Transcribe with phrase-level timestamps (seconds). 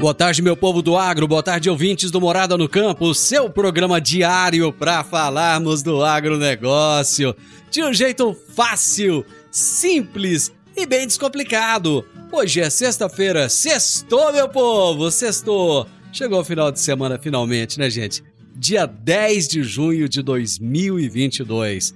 [0.00, 4.00] Boa tarde, meu povo do agro, boa tarde, ouvintes do Morada no Campo, seu programa
[4.00, 7.34] diário para falarmos do agronegócio
[7.68, 12.04] de um jeito fácil, simples e bem descomplicado.
[12.30, 15.88] Hoje é sexta-feira, sextou, meu povo, sextou.
[16.12, 18.22] Chegou o final de semana finalmente, né, gente?
[18.54, 21.92] Dia 10 de junho de 2022.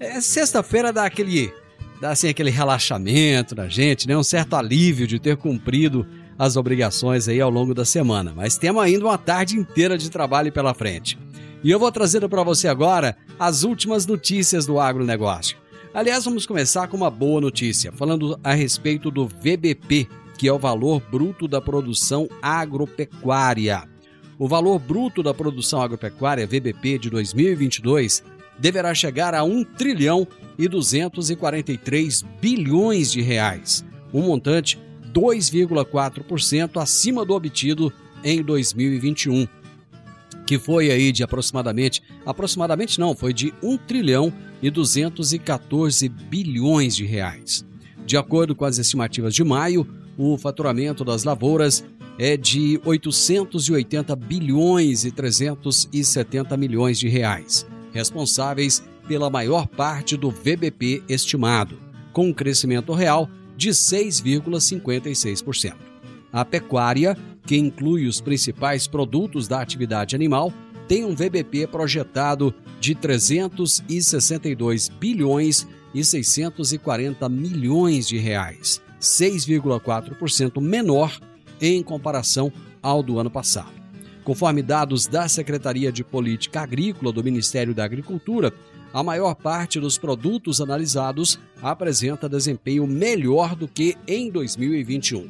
[0.00, 1.52] É, sexta-feira dá aquele,
[2.00, 4.16] dá assim aquele relaxamento na gente, né?
[4.16, 6.06] Um certo alívio de ter cumprido
[6.38, 10.52] as obrigações aí ao longo da semana, mas temos ainda uma tarde inteira de trabalho
[10.52, 11.18] pela frente.
[11.62, 15.56] E eu vou trazendo para você agora as últimas notícias do agronegócio.
[15.94, 20.58] Aliás, vamos começar com uma boa notícia, falando a respeito do VBP, que é o
[20.58, 23.84] valor bruto da produção agropecuária.
[24.38, 28.24] O valor bruto da produção agropecuária VBP de 2022
[28.58, 30.26] deverá chegar a 1 trilhão
[30.58, 34.78] e 243 bilhões de reais, um montante
[35.14, 37.92] 2,4% acima do obtido
[38.24, 39.46] em 2021,
[40.44, 47.04] que foi aí de aproximadamente, aproximadamente não, foi de 1 trilhão e 214 bilhões de
[47.04, 47.64] reais.
[48.04, 49.86] De acordo com as estimativas de maio,
[50.18, 51.84] o faturamento das lavouras
[52.18, 61.02] é de 880 bilhões e 370 milhões de reais, responsáveis pela maior parte do VBP
[61.08, 61.78] estimado,
[62.12, 65.74] com um crescimento real de 6,56%.
[66.32, 67.16] A pecuária,
[67.46, 70.52] que inclui os principais produtos da atividade animal,
[70.88, 81.18] tem um VBP projetado de 362 bilhões e 640 milhões de reais, 6,4% menor
[81.60, 83.84] em comparação ao do ano passado.
[84.24, 88.52] Conforme dados da Secretaria de Política Agrícola do Ministério da Agricultura,
[88.94, 95.28] a maior parte dos produtos analisados apresenta desempenho melhor do que em 2021.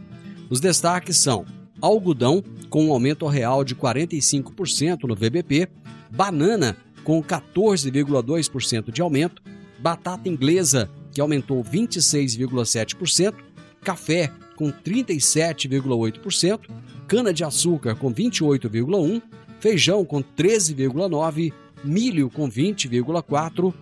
[0.50, 1.46] Os destaques são
[1.80, 5.66] algodão, com um aumento real de 45% no VBP,
[6.10, 9.42] banana, com 14,2% de aumento,
[9.78, 13.34] batata inglesa, que aumentou 26,7%,
[13.80, 16.60] café, com 37,8%,
[17.08, 19.22] cana-de-açúcar, com 28,1%,
[19.58, 23.74] feijão, com 13,9%, milho com 20,4%,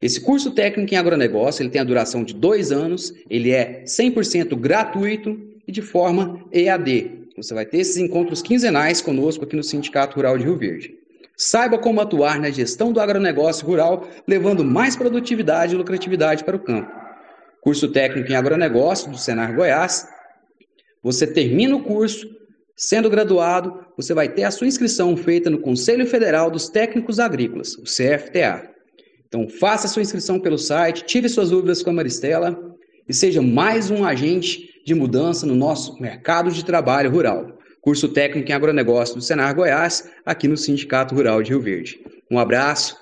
[0.00, 4.56] Esse curso técnico em agronegócio ele tem a duração de dois anos, ele é 100%
[4.56, 7.28] gratuito e de forma EAD.
[7.36, 10.98] Você vai ter esses encontros quinzenais conosco aqui no Sindicato Rural de Rio Verde.
[11.36, 16.60] Saiba como atuar na gestão do agronegócio rural, levando mais produtividade e lucratividade para o
[16.60, 16.90] campo.
[17.60, 20.06] Curso técnico em agronegócio do Senar Goiás
[21.02, 22.28] você termina o curso,
[22.76, 27.74] sendo graduado, você vai ter a sua inscrição feita no Conselho Federal dos Técnicos Agrícolas,
[27.74, 28.70] o CFTA.
[29.26, 32.58] Então, faça a sua inscrição pelo site, tire suas dúvidas com a Maristela
[33.08, 37.58] e seja mais um agente de mudança no nosso mercado de trabalho rural.
[37.80, 41.98] Curso técnico em agronegócio do Senar Goiás, aqui no Sindicato Rural de Rio Verde.
[42.30, 42.96] Um abraço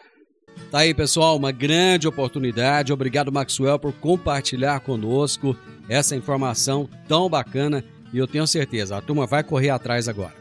[0.71, 2.93] Tá aí, pessoal, uma grande oportunidade.
[2.93, 5.57] Obrigado, Maxwell, por compartilhar conosco
[5.89, 10.35] essa informação tão bacana e eu tenho certeza, a turma vai correr atrás agora.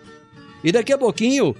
[0.63, 1.55] E daqui a pouquinho,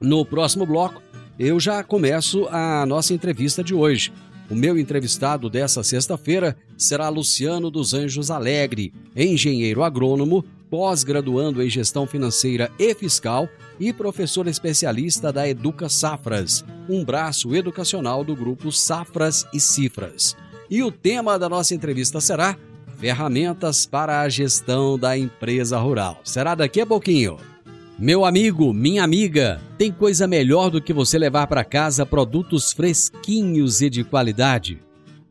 [0.00, 1.02] no próximo bloco,
[1.38, 4.12] eu já começo a nossa entrevista de hoje.
[4.50, 12.06] O meu entrevistado dessa sexta-feira será Luciano dos Anjos Alegre, engenheiro agrônomo, pós-graduando em gestão
[12.06, 13.48] financeira e fiscal
[13.82, 20.36] e professor especialista da Educa Safras, um braço educacional do grupo Safras e Cifras.
[20.70, 22.56] E o tema da nossa entrevista será
[22.98, 26.20] Ferramentas para a gestão da empresa rural.
[26.22, 27.38] Será daqui a pouquinho.
[27.98, 33.82] Meu amigo, minha amiga, tem coisa melhor do que você levar para casa produtos fresquinhos
[33.82, 34.80] e de qualidade?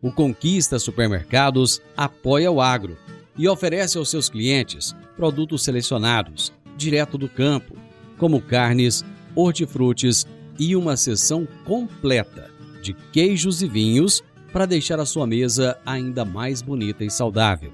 [0.01, 2.98] O Conquista Supermercados apoia o agro
[3.38, 7.81] e oferece aos seus clientes produtos selecionados, direto do campo,
[8.21, 9.03] como carnes,
[9.35, 10.27] hortifrutis
[10.59, 14.21] e uma seção completa de queijos e vinhos
[14.53, 17.71] para deixar a sua mesa ainda mais bonita e saudável.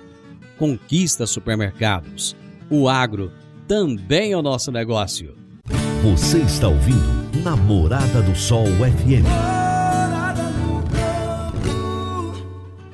[0.58, 2.34] Conquista Supermercados.
[2.70, 3.30] O agro
[3.68, 5.36] também é o nosso negócio.
[6.02, 9.28] Você está ouvindo Namorada do Sol FM.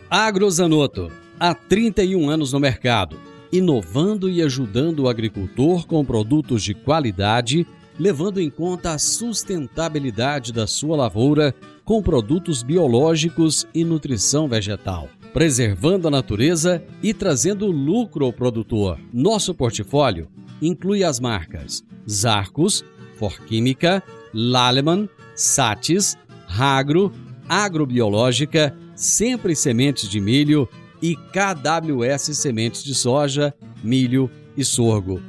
[0.10, 3.20] Agrozanoto, há 31 anos no mercado,
[3.54, 7.68] inovando e ajudando o agricultor com produtos de qualidade,
[8.00, 11.54] levando em conta a sustentabilidade da sua lavoura
[11.86, 19.00] com produtos biológicos e nutrição vegetal, preservando a natureza e trazendo lucro ao produtor.
[19.14, 20.28] Nosso portfólio
[20.60, 22.84] inclui as marcas Zarcos,
[23.20, 24.02] Forquímica,
[24.34, 26.18] Laleman, Satis,
[26.48, 27.12] Ragro,
[27.48, 30.68] Agrobiológica, Sempre Sementes de Milho
[31.04, 33.54] e KWS Sementes de Soja,
[33.84, 35.22] Milho e Sorgo.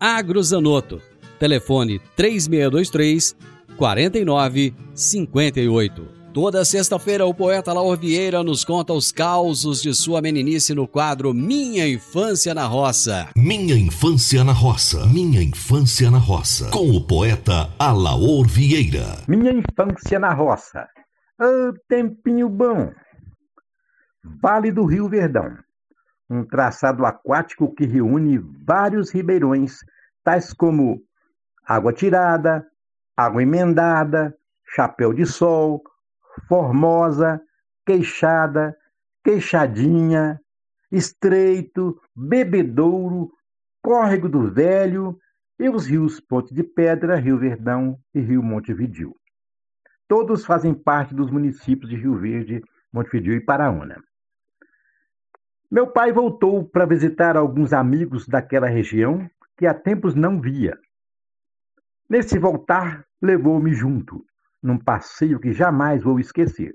[0.00, 1.02] Agrozanoto.
[1.38, 3.36] Telefone 3623
[3.76, 6.08] 4958.
[6.32, 11.34] Toda sexta-feira, o poeta Laur Vieira nos conta os causos de sua meninice no quadro
[11.34, 13.28] Minha Infância na Roça.
[13.36, 15.04] Minha Infância na Roça.
[15.06, 16.70] Minha Infância na Roça.
[16.70, 19.18] Com o poeta Alaor Vieira.
[19.28, 20.88] Minha Infância na Roça.
[21.38, 22.90] Ah, tempinho bom.
[24.22, 25.56] Vale do Rio Verdão.
[26.28, 29.78] Um traçado aquático que reúne vários ribeirões,
[30.22, 31.02] tais como
[31.66, 32.66] Água Tirada,
[33.16, 35.82] Água Emendada, Chapéu de Sol,
[36.48, 37.40] Formosa,
[37.84, 38.76] Queixada,
[39.24, 40.40] Queixadinha,
[40.92, 43.32] Estreito, Bebedouro,
[43.82, 45.18] Córrego do Velho
[45.58, 49.16] e os rios Ponte de Pedra, Rio Verdão e Rio Montevidil.
[50.06, 52.62] Todos fazem parte dos municípios de Rio Verde,
[52.92, 53.96] Montevidil e Paraúna.
[55.70, 60.76] Meu pai voltou para visitar alguns amigos daquela região que há tempos não via.
[62.08, 64.24] Nesse voltar, levou-me junto,
[64.60, 66.74] num passeio que jamais vou esquecer.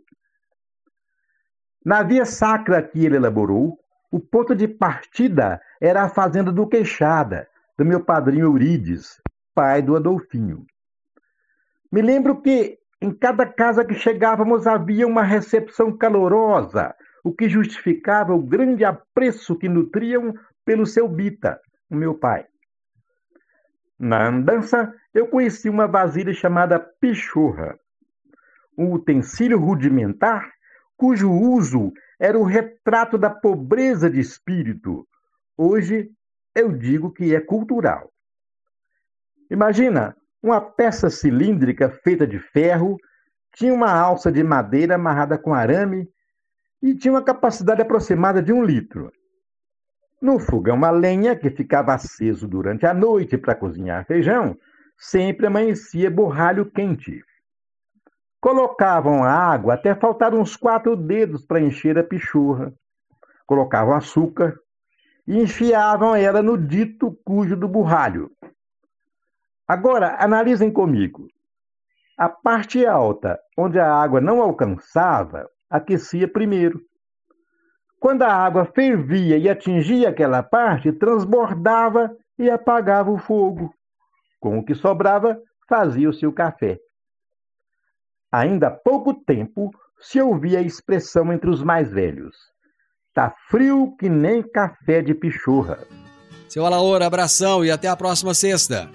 [1.83, 3.77] Na via sacra que ele elaborou,
[4.09, 9.21] o ponto de partida era a fazenda do Queixada, do meu padrinho Eurides,
[9.53, 10.65] pai do Adolfinho.
[11.91, 18.35] Me lembro que em cada casa que chegávamos havia uma recepção calorosa, o que justificava
[18.35, 20.31] o grande apreço que nutriam
[20.63, 22.45] pelo seu Bita, o meu pai.
[23.97, 27.79] Na andança, eu conheci uma vasilha chamada pichorra,
[28.77, 30.51] um utensílio rudimentar
[30.95, 35.07] cujo uso era o retrato da pobreza de espírito.
[35.57, 36.11] Hoje
[36.53, 38.11] eu digo que é cultural.
[39.49, 42.97] Imagina uma peça cilíndrica feita de ferro,
[43.55, 46.07] tinha uma alça de madeira amarrada com arame
[46.85, 49.11] e tinha uma capacidade aproximada de um litro.
[50.21, 54.55] No fogão a lenha, que ficava aceso durante a noite para cozinhar feijão,
[54.95, 57.23] sempre amanhecia borralho quente.
[58.39, 62.71] Colocavam a água até faltar uns quatro dedos para encher a pichurra.
[63.47, 64.55] Colocavam açúcar
[65.27, 68.29] e enfiavam ela no dito cujo do borralho.
[69.67, 71.25] Agora, analisem comigo.
[72.15, 76.81] A parte alta, onde a água não alcançava, aquecia primeiro.
[77.99, 83.73] Quando a água fervia e atingia aquela parte, transbordava e apagava o fogo.
[84.39, 86.77] Com o que sobrava, fazia o seu café.
[88.31, 92.35] Ainda há pouco tempo se ouvia a expressão entre os mais velhos:
[93.13, 95.79] Tá frio que nem café de pichorra.
[96.49, 98.89] Seu Alaor, abração e até a próxima sexta.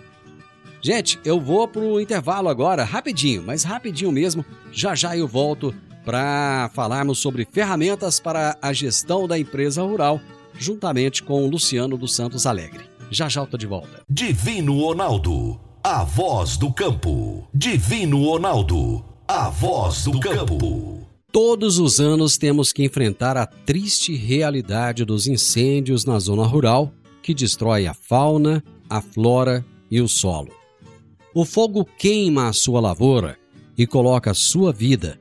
[0.83, 4.45] Gente, eu vou pro intervalo agora, rapidinho, mas rapidinho mesmo.
[4.73, 10.21] Já já eu volto para falarmos sobre ferramentas para a gestão da empresa rural,
[10.59, 12.85] juntamente com o Luciano dos Santos Alegre.
[13.11, 14.03] Já já estou de volta.
[14.09, 17.49] Divino Ronaldo, a voz do campo.
[17.53, 21.01] Divino Ronaldo, a voz do campo.
[21.33, 26.93] Todos os anos temos que enfrentar a triste realidade dos incêndios na zona rural
[27.23, 30.51] que destrói a fauna, a flora e o solo.
[31.33, 33.39] O fogo queima a sua lavoura
[33.79, 35.21] e coloca a sua vida,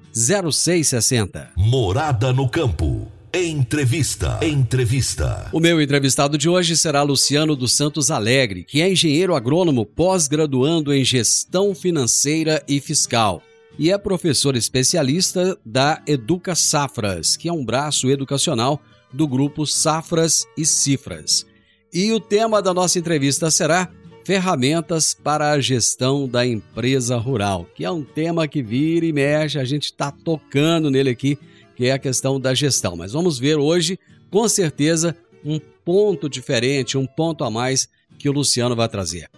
[0.13, 1.51] 0660.
[1.55, 3.11] Morada no campo.
[3.33, 4.39] Entrevista.
[4.41, 5.49] Entrevista.
[5.53, 10.93] O meu entrevistado de hoje será Luciano dos Santos Alegre, que é engenheiro agrônomo pós-graduando
[10.93, 13.41] em gestão financeira e fiscal
[13.77, 20.45] e é professor especialista da Educa Safras, que é um braço educacional do grupo Safras
[20.57, 21.45] e Cifras.
[21.93, 23.89] E o tema da nossa entrevista será
[24.23, 29.59] ferramentas para a gestão da empresa rural, que é um tema que vira e mexe,
[29.59, 31.37] a gente está tocando nele aqui,
[31.75, 32.95] que é a questão da gestão.
[32.95, 33.97] Mas vamos ver hoje,
[34.29, 39.29] com certeza, um ponto diferente, um ponto a mais que o Luciano vai trazer.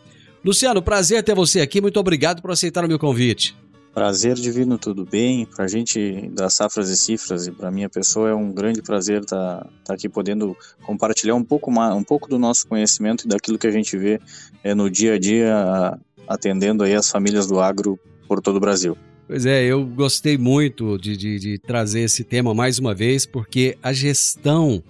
[0.44, 3.56] Luciano, prazer ter você aqui, muito obrigado por aceitar o meu convite.
[3.94, 5.46] Prazer divino, tudo bem?
[5.46, 9.22] Para a gente das Safras e Cifras e para minha pessoa é um grande prazer
[9.22, 13.28] estar tá, tá aqui podendo compartilhar um pouco mais, um pouco do nosso conhecimento e
[13.28, 14.20] daquilo que a gente vê
[14.64, 18.98] é, no dia a dia atendendo aí as famílias do agro por todo o Brasil.
[19.28, 23.78] Pois é, eu gostei muito de, de, de trazer esse tema mais uma vez porque
[23.84, 24.82] a gestão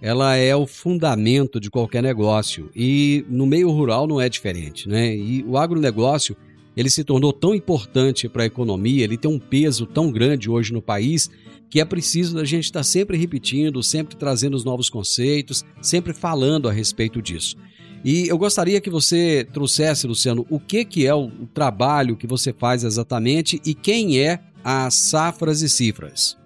[0.00, 5.16] ela é o fundamento de qualquer negócio e no meio rural não é diferente, né?
[5.16, 6.36] E o agronegócio
[6.76, 10.72] ele se tornou tão importante para a economia, ele tem um peso tão grande hoje
[10.72, 11.30] no país
[11.68, 16.68] que é preciso a gente estar sempre repetindo, sempre trazendo os novos conceitos, sempre falando
[16.68, 17.56] a respeito disso.
[18.04, 22.52] E eu gostaria que você trouxesse, Luciano, o que, que é o, trabalho que você
[22.52, 26.36] faz exatamente e quem é a Safras e Cifras.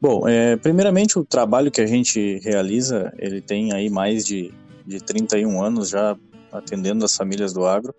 [0.00, 4.52] Bom, é, primeiramente o trabalho que a gente realiza, ele tem aí mais de,
[4.84, 6.14] de 31 anos já
[6.52, 7.94] atendendo as famílias do agro.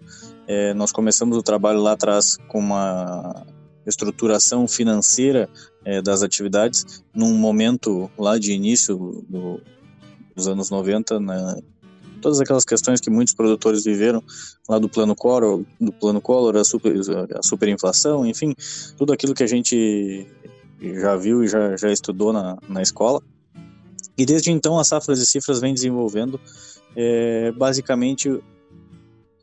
[0.48, 3.46] É, nós começamos o trabalho lá atrás com uma
[3.86, 5.50] estruturação financeira
[5.84, 9.60] é, das atividades, num momento lá de início do,
[10.36, 11.58] dos anos 90, né,
[12.22, 14.24] todas aquelas questões que muitos produtores viveram
[14.68, 16.96] lá do plano Collor, do plano Collor, a, super,
[17.38, 18.56] a superinflação, enfim,
[18.98, 20.26] tudo aquilo que a gente
[20.82, 23.22] já viu e já, já estudou na, na escola.
[24.18, 26.40] E desde então a Safras e Cifras vem desenvolvendo
[26.96, 28.42] é, basicamente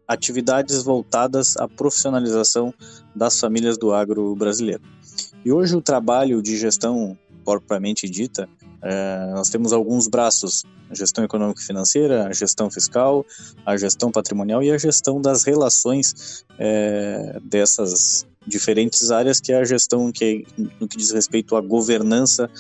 [0.07, 2.75] atividades voltadas à profissionalização
[3.15, 4.83] das famílias do agro brasileiro.
[5.45, 8.49] E hoje o trabalho de gestão propriamente dita,
[8.83, 13.25] é, nós temos alguns braços: a gestão econômica e financeira, a gestão fiscal,
[13.65, 19.65] a gestão patrimonial e a gestão das relações é, dessas diferentes áreas, que é a
[19.65, 20.47] gestão que,
[20.81, 22.51] no que diz respeito à governança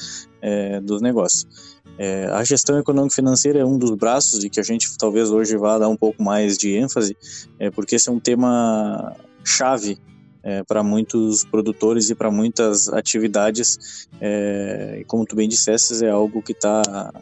[0.42, 1.69] é, dos negócios.
[1.98, 5.78] É, a gestão econômico-financeira é um dos braços e que a gente talvez hoje vá
[5.78, 7.16] dar um pouco mais de ênfase,
[7.58, 9.98] é, porque esse é um tema chave
[10.42, 14.08] é, para muitos produtores e para muitas atividades.
[14.20, 17.12] É, e como tu bem disseste, é algo que está,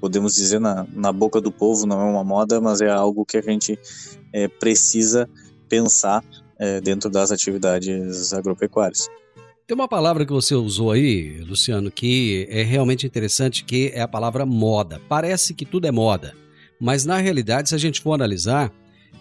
[0.00, 3.36] podemos dizer, na, na boca do povo, não é uma moda, mas é algo que
[3.36, 3.78] a gente
[4.32, 5.28] é, precisa
[5.68, 6.24] pensar
[6.58, 9.08] é, dentro das atividades agropecuárias.
[9.70, 14.08] Tem uma palavra que você usou aí, Luciano, que é realmente interessante, que é a
[14.08, 15.00] palavra moda.
[15.08, 16.34] Parece que tudo é moda,
[16.80, 18.72] mas na realidade, se a gente for analisar,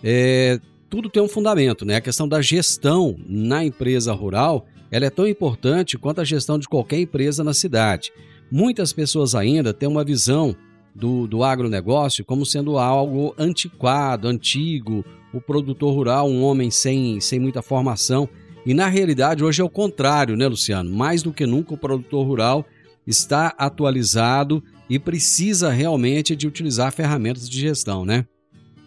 [0.04, 1.98] é, tudo tem um fundamento, né?
[1.98, 6.68] A questão da gestão na empresa rural, ela é tão importante quanto a gestão de
[6.68, 8.12] qualquer empresa na cidade.
[8.52, 10.56] Muitas pessoas ainda têm uma visão
[10.96, 17.40] do, do agronegócio como sendo algo antiquado, antigo, o produtor rural, um homem sem, sem
[17.40, 18.28] muita formação.
[18.70, 20.96] E na realidade, hoje é o contrário, né, Luciano?
[20.96, 22.64] Mais do que nunca, o produtor rural
[23.08, 28.28] está atualizado e precisa realmente de utilizar ferramentas de gestão, né?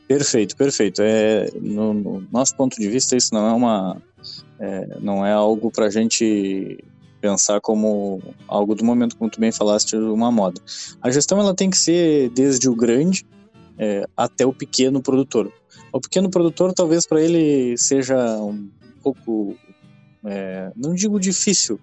[0.06, 1.02] Perfeito, perfeito.
[1.02, 4.02] É, no, no nosso ponto de vista, isso não é uma,
[4.60, 6.78] é, não é algo para a gente
[7.20, 10.60] pensar como algo do momento, como tu bem falaste, uma moda.
[11.02, 13.26] A gestão ela tem que ser desde o grande
[13.76, 15.52] é, até o pequeno produtor.
[15.92, 18.70] O pequeno produtor, talvez para ele seja um
[19.02, 19.56] pouco
[20.24, 21.78] é, não digo difícil,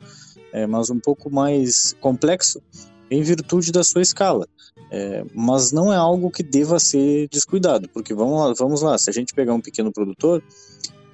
[0.51, 2.61] é, mas um pouco mais complexo
[3.09, 4.47] em virtude da sua escala.
[4.91, 9.09] É, mas não é algo que deva ser descuidado, porque vamos lá, vamos lá, se
[9.09, 10.41] a gente pegar um pequeno produtor,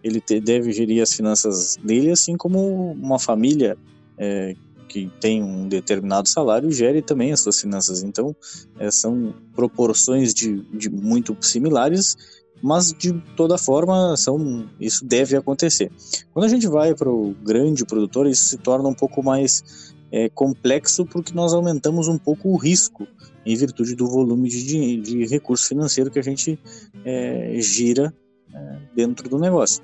[0.02, 3.78] ele te, deve gerir as finanças dele assim como uma família
[4.18, 4.56] é,
[4.88, 8.02] que tem um determinado salário gere também as suas finanças.
[8.02, 8.34] Então,
[8.80, 12.16] é, são proporções de, de muito similares,
[12.62, 15.92] mas de toda forma são, isso deve acontecer.
[16.34, 20.30] Quando a gente vai para o grande produtor, isso se torna um pouco mais é,
[20.30, 23.08] complexo porque nós aumentamos um pouco o risco
[23.46, 26.60] em virtude do volume de, de recurso financeiro que a gente
[27.04, 28.14] é, gira
[28.54, 29.84] é, dentro do negócio.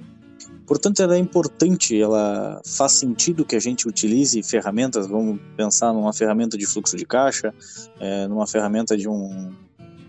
[0.66, 6.14] Portanto, ela é importante, ela faz sentido que a gente utilize ferramentas, vamos pensar numa
[6.14, 7.54] ferramenta de fluxo de caixa,
[8.00, 9.54] é, numa ferramenta de um,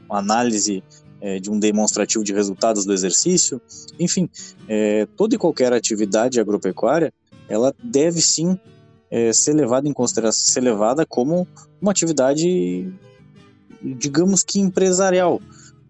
[0.08, 0.84] uma análise
[1.22, 3.62] é, de um demonstrativo de resultados do exercício,
[3.98, 4.28] enfim,
[4.68, 7.14] é, toda e qualquer atividade agropecuária,
[7.48, 8.58] ela deve sim
[9.10, 11.48] é, ser levada em consideração, ser levada como
[11.80, 12.92] uma atividade,
[13.80, 15.40] digamos que empresarial,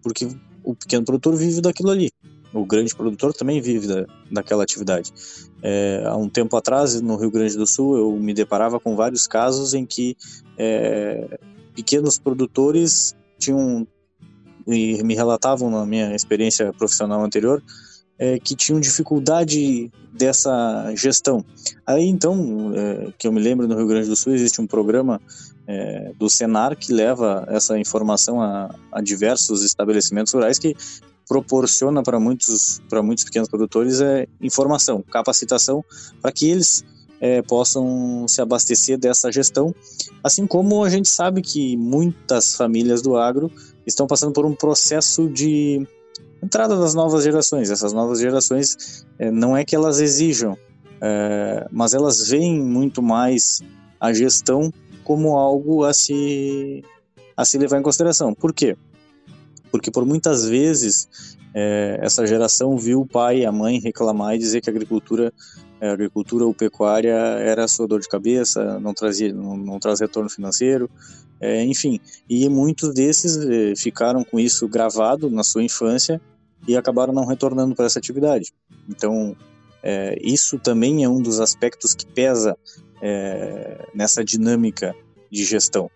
[0.03, 0.29] porque
[0.63, 2.11] o pequeno produtor vive daquilo ali
[2.53, 5.13] o grande produtor também vive da, daquela atividade.
[5.63, 9.27] É, há um tempo atrás, no Rio Grande do Sul, eu me deparava com vários
[9.27, 10.17] casos em que
[10.59, 11.39] é,
[11.75, 13.87] pequenos produtores tinham,
[14.67, 17.63] e me relatavam na minha experiência profissional anterior,
[18.19, 21.45] é, que tinham dificuldade dessa gestão.
[21.87, 25.21] Aí então, é, que eu me lembro no Rio Grande do Sul, existe um programa
[25.67, 30.77] é, do Senar que leva essa informação a, a, diversos estabelecimentos rurais que
[31.27, 35.85] proporciona para muitos, muitos pequenos produtores é informação, capacitação,
[36.21, 36.85] para que eles
[37.23, 39.73] é, possam se abastecer dessa gestão,
[40.25, 43.49] assim como a gente sabe que muitas famílias do agro
[43.87, 45.87] estão passando por um processo de
[46.43, 47.71] entrada das novas gerações.
[47.71, 50.59] Essas novas gerações é, não é que elas exijam,
[51.01, 53.61] é, mas elas veem muito mais
[54.01, 54.73] a gestão
[55.05, 56.83] como algo a se
[57.37, 58.35] a se levar em consideração.
[58.35, 58.77] Por quê?
[59.73, 61.09] Porque por muitas vezes
[61.55, 65.33] é, essa geração viu o pai e a mãe reclamar e dizer que a agricultura,
[65.81, 70.29] a agricultura ou pecuária era sua dor de cabeça, não trazia, não, não traz retorno
[70.29, 70.91] financeiro,
[71.41, 71.99] é, enfim.
[72.29, 76.21] E muitos desses é, ficaram com isso gravado na sua infância
[76.69, 78.53] e acabaram não retornando para essa atividade.
[78.89, 79.35] Então,
[79.83, 82.57] é, isso também é um dos aspectos que pesa
[83.01, 84.95] é, nessa dinâmica
[85.31, 85.91] de gestão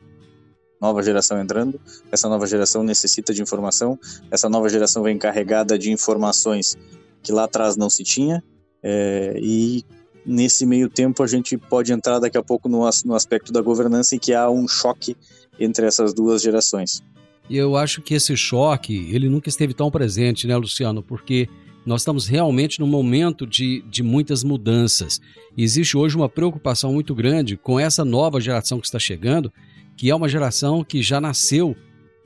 [0.87, 1.81] nova geração entrando,
[2.13, 3.99] essa nova geração necessita de informação,
[4.31, 6.77] essa nova geração vem carregada de informações
[7.23, 8.43] que lá atrás não se tinha,
[8.83, 9.85] é, e
[10.25, 14.15] nesse meio tempo a gente pode entrar daqui a pouco no, no aspecto da governança
[14.15, 15.17] em que há um choque
[15.59, 17.03] entre essas duas gerações.
[17.49, 21.03] E eu acho que esse choque, ele nunca esteve tão presente, né, Luciano?
[21.03, 21.49] Porque
[21.85, 25.21] nós estamos realmente num momento de, de muitas mudanças.
[25.57, 29.53] Existe hoje uma preocupação muito grande com essa nova geração que está chegando,
[29.97, 31.75] que é uma geração que já nasceu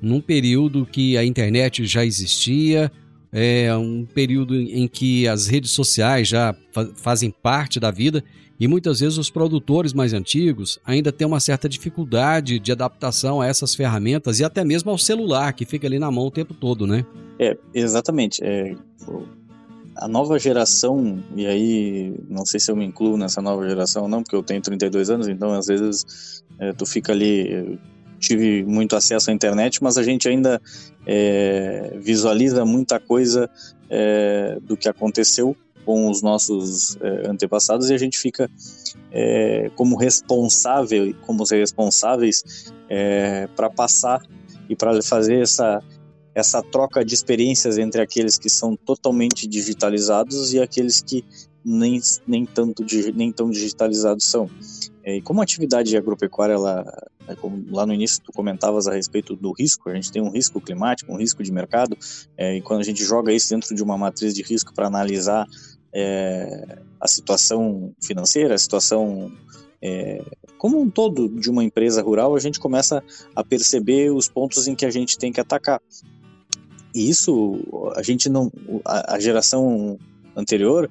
[0.00, 2.90] num período que a internet já existia,
[3.32, 6.54] é um período em que as redes sociais já
[6.96, 8.24] fazem parte da vida
[8.58, 13.46] e muitas vezes os produtores mais antigos ainda têm uma certa dificuldade de adaptação a
[13.46, 16.86] essas ferramentas e até mesmo ao celular que fica ali na mão o tempo todo,
[16.86, 17.06] né?
[17.38, 18.42] É, exatamente.
[18.44, 18.74] É,
[20.00, 24.08] a nova geração, e aí não sei se eu me incluo nessa nova geração ou
[24.08, 27.78] não, porque eu tenho 32 anos, então às vezes é, tu fica ali.
[28.18, 30.60] Tive muito acesso à internet, mas a gente ainda
[31.06, 33.48] é, visualiza muita coisa
[33.88, 38.50] é, do que aconteceu com os nossos é, antepassados e a gente fica
[39.10, 44.22] é, como responsável, como responsáveis é, para passar
[44.68, 45.82] e para fazer essa
[46.34, 51.24] essa troca de experiências entre aqueles que são totalmente digitalizados e aqueles que
[51.64, 54.48] nem, nem tanto nem tão digitalizados são.
[55.04, 56.84] É, e como a atividade agropecuária, ela,
[57.28, 57.34] é
[57.70, 61.12] lá no início tu comentavas a respeito do risco, a gente tem um risco climático,
[61.12, 61.96] um risco de mercado,
[62.36, 65.46] é, e quando a gente joga isso dentro de uma matriz de risco para analisar
[65.92, 69.32] é, a situação financeira, a situação
[69.82, 70.22] é,
[70.58, 73.02] como um todo de uma empresa rural, a gente começa
[73.34, 75.80] a perceber os pontos em que a gente tem que atacar.
[76.94, 78.50] E isso a gente não,
[78.84, 79.98] a, a geração
[80.36, 80.90] anterior,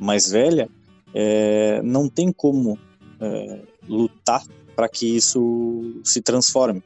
[0.00, 0.68] mais velha,
[1.14, 2.78] é, não tem como
[3.20, 4.42] é, lutar
[4.74, 6.82] para que isso se transforme.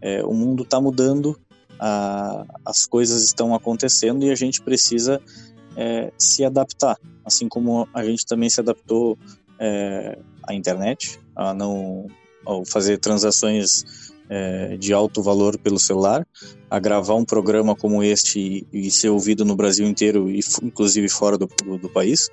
[0.00, 1.38] É, o mundo está mudando,
[1.78, 5.20] a, as coisas estão acontecendo e a gente precisa
[5.76, 9.18] é, se adaptar, assim como a gente também se adaptou
[9.58, 12.06] é, à internet, a não
[12.44, 16.26] ao fazer transações é, de alto valor pelo celular,
[16.70, 21.36] a gravar um programa como este e, ser ouvido no Brasil inteiro e inclusive fora
[21.36, 22.30] do, do, do, país.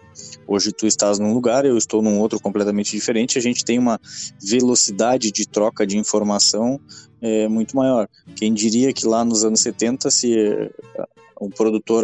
[0.47, 3.37] Hoje tu estás num lugar, eu estou num outro completamente diferente.
[3.37, 3.99] A gente tem uma
[4.41, 6.79] velocidade de troca de informação
[7.21, 8.07] é, muito maior.
[8.35, 10.35] Quem diria que lá nos anos 70 se
[11.41, 12.03] um produtor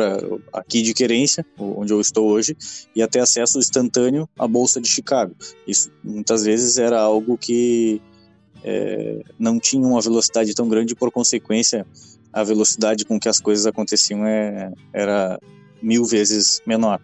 [0.54, 2.56] aqui de querência, onde eu estou hoje,
[2.96, 5.36] ia ter acesso instantâneo à Bolsa de Chicago.
[5.68, 8.02] Isso muitas vezes era algo que
[8.64, 11.86] é, não tinha uma velocidade tão grande, por consequência,
[12.32, 15.40] a velocidade com que as coisas aconteciam é, era
[15.82, 17.00] mil vezes menor.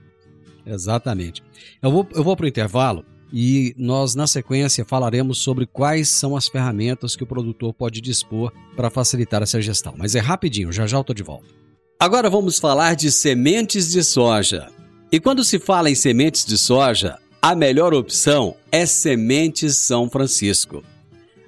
[0.66, 1.44] Exatamente.
[1.82, 6.36] Eu vou, eu vou para o intervalo e nós, na sequência, falaremos sobre quais são
[6.36, 9.94] as ferramentas que o produtor pode dispor para facilitar essa gestão.
[9.98, 11.48] Mas é rapidinho, já já eu estou de volta.
[11.98, 14.68] Agora vamos falar de sementes de soja.
[15.12, 20.84] E quando se fala em sementes de soja, a melhor opção é Sementes São Francisco.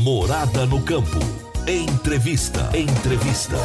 [0.00, 1.18] Morada no campo.
[1.68, 2.70] Entrevista.
[2.74, 3.56] Entrevista.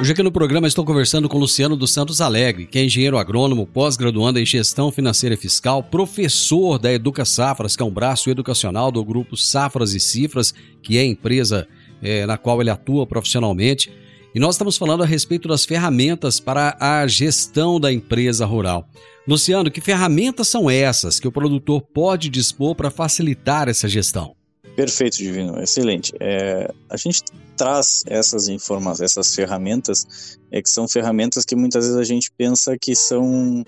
[0.00, 3.68] Hoje aqui no programa estou conversando com Luciano dos Santos Alegre, que é engenheiro agrônomo,
[3.68, 8.90] pós-graduando em gestão financeira e fiscal, professor da Educa Safras, que é um braço educacional
[8.90, 11.68] do grupo Safras e Cifras, que é a empresa
[12.02, 13.92] é, na qual ele atua profissionalmente.
[14.34, 18.88] E nós estamos falando a respeito das ferramentas para a gestão da empresa rural.
[19.24, 24.39] Luciano, que ferramentas são essas que o produtor pode dispor para facilitar essa gestão?
[24.80, 26.10] Perfeito, Divino, excelente.
[26.18, 27.22] É, a gente
[27.54, 32.78] traz essas informações, essas ferramentas, é que são ferramentas que muitas vezes a gente pensa
[32.80, 33.62] que são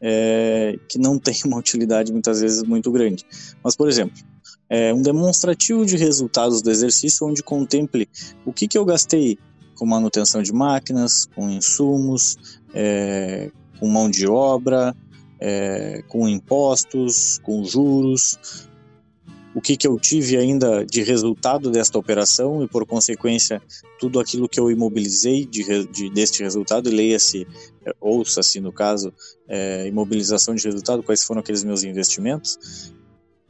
[0.00, 3.26] é, que não tem uma utilidade muitas vezes muito grande.
[3.60, 4.16] Mas, por exemplo,
[4.70, 8.08] é um demonstrativo de resultados do exercício onde contemple
[8.46, 9.36] o que, que eu gastei
[9.74, 12.36] com manutenção de máquinas, com insumos,
[12.72, 14.94] é, com mão de obra,
[15.40, 18.70] é, com impostos, com juros,
[19.54, 23.60] o que, que eu tive ainda de resultado desta operação e, por consequência,
[23.98, 27.46] tudo aquilo que eu imobilizei de, de deste resultado, leia-se,
[27.84, 29.12] é, ouça-se no caso,
[29.46, 32.92] é, imobilização de resultado, quais foram aqueles meus investimentos.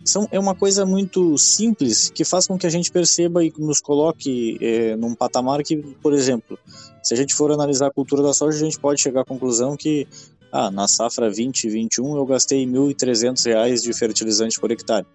[0.05, 3.81] São, é uma coisa muito simples que faz com que a gente perceba e nos
[3.81, 6.59] coloque é, num patamar que, por exemplo,
[7.01, 9.77] se a gente for analisar a cultura da soja, a gente pode chegar à conclusão
[9.77, 10.09] que
[10.51, 15.07] ah, na safra 2021 eu gastei R$ 1.300 de fertilizante por hectare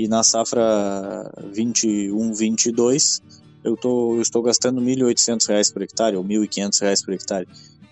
[0.00, 3.20] e na safra 21, 22
[3.62, 7.48] eu, eu estou gastando R$ 1.800 por hectare ou R$ 1.500 por hectare.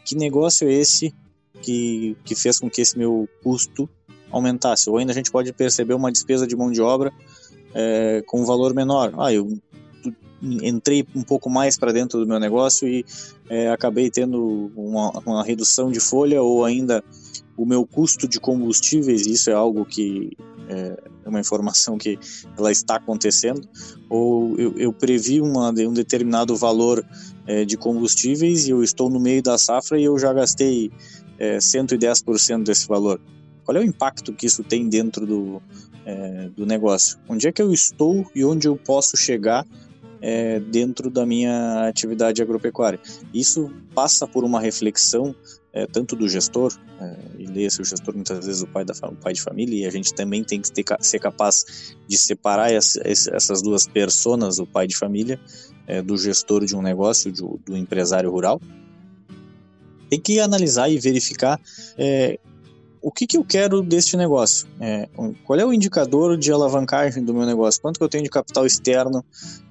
[0.06, 1.14] Que negócio é esse
[1.60, 3.86] que, que fez com que esse meu custo
[4.30, 4.88] aumentasse?
[4.88, 7.12] Ou ainda a gente pode perceber uma despesa de mão de obra
[7.74, 9.12] é, com um valor menor.
[9.18, 9.58] Ah, eu
[10.40, 13.04] entrei um pouco mais para dentro do meu negócio e
[13.50, 17.04] é, acabei tendo uma, uma redução de folha ou ainda
[17.58, 20.30] o meu custo de combustíveis, isso é algo que
[20.68, 22.16] é, é uma informação que
[22.56, 23.68] ela está acontecendo,
[24.08, 27.04] ou eu, eu previ uma, um determinado valor
[27.46, 30.92] é, de combustíveis e eu estou no meio da safra e eu já gastei
[31.36, 33.20] é, 110% desse valor.
[33.64, 35.60] Qual é o impacto que isso tem dentro do,
[36.06, 37.18] é, do negócio?
[37.28, 39.66] Onde é que eu estou e onde eu posso chegar
[40.20, 43.00] é, dentro da minha atividade agropecuária?
[43.34, 45.34] Isso passa por uma reflexão
[45.72, 49.16] é, tanto do gestor, é, e leia-se o gestor muitas vezes o pai, da, o
[49.16, 53.00] pai de família, e a gente também tem que ter, ser capaz de separar essa,
[53.06, 55.38] essas duas personas, o pai de família,
[55.86, 58.60] é, do gestor de um negócio, do, do, empresário rural.
[60.08, 61.60] Tem que analisar e verificar
[61.96, 62.38] é,
[63.00, 64.68] o que, que eu quero deste negócio?
[64.80, 65.08] É,
[65.44, 67.80] qual é o indicador de alavancagem do meu negócio?
[67.80, 69.24] Quanto que eu tenho de capital externo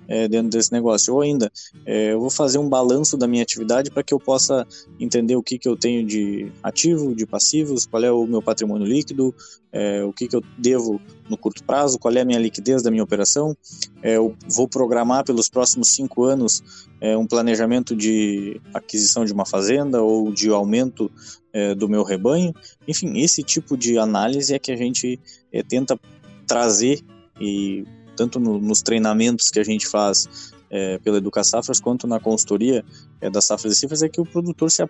[0.07, 1.13] é, dentro desse negócio?
[1.13, 1.51] Ou ainda,
[1.85, 4.65] é, eu vou fazer um balanço da minha atividade para que eu possa
[4.99, 8.85] entender o que, que eu tenho de ativo, de passivos, qual é o meu patrimônio
[8.85, 9.33] líquido,
[9.71, 12.89] é, o que, que eu devo no curto prazo, qual é a minha liquidez da
[12.89, 13.55] minha operação.
[14.01, 16.63] É, eu vou programar pelos próximos cinco anos
[17.01, 21.11] é, um planejamento de aquisição de uma fazenda ou de aumento
[21.57, 22.53] é, do meu rebanho.
[22.87, 25.19] Enfim, esse tipo de análise é que a gente
[25.51, 25.99] é, tenta
[26.45, 27.03] trazer
[27.41, 27.83] e
[28.15, 32.85] tanto no, nos treinamentos que a gente faz é, pela Educa Safras quanto na consultoria
[33.19, 34.85] é, das safras e cifras é que o produtor se,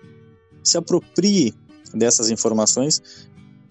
[0.62, 1.53] se aproprie
[1.93, 3.01] dessas informações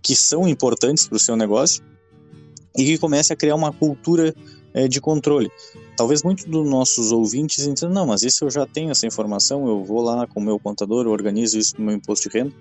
[0.02, 1.84] que são importantes para o seu negócio
[2.78, 4.34] e que comece a criar uma cultura
[4.72, 5.50] é, de controle.
[5.96, 9.82] Talvez muitos dos nossos ouvintes entendam, não, mas isso eu já tenho essa informação, eu
[9.82, 12.52] vou lá com o meu contador, eu organizo isso no meu imposto de renda.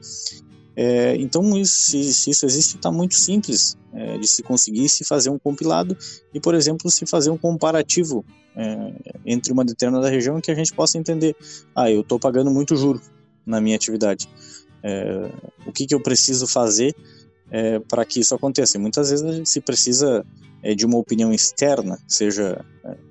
[0.76, 5.06] É, então, isso, se, se, isso existe, está muito simples é, de se conseguir se
[5.06, 5.98] fazer um compilado
[6.34, 8.94] e, por exemplo, se fazer um comparativo é,
[9.26, 11.36] entre uma determinada região que a gente possa entender,
[11.74, 13.02] ah, eu estou pagando muito juro
[13.46, 14.30] na minha atividade.
[14.84, 15.32] É,
[15.66, 16.94] o que, que eu preciso fazer
[17.50, 18.78] é, para que isso aconteça?
[18.78, 20.26] E muitas vezes se precisa
[20.62, 23.05] é, de uma opinião externa, seja do